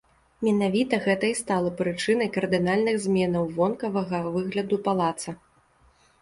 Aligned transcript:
Менавіта 0.45 0.95
гэта 1.05 1.25
і 1.33 1.35
стала 1.41 1.69
прычынай 1.81 2.29
кардынальных 2.37 2.95
зменаў 3.05 3.45
вонкавага 3.59 4.23
выгляду 4.39 4.81
палаца. 4.89 5.37